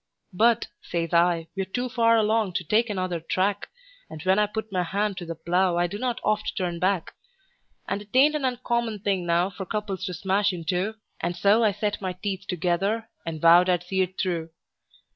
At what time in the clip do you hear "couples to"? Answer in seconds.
9.63-10.15